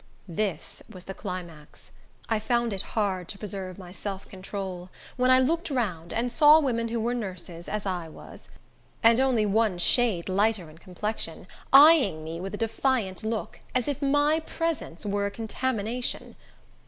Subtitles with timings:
[0.27, 1.91] This was the climax!
[2.27, 6.59] I found it hard to preserve my self control, when I looked round, and saw
[6.59, 8.49] women who were nurses, as I was,
[9.03, 14.01] and only one shade lighter in complexion, eyeing me with a defiant look, as if
[14.01, 16.35] my presence were a contamination.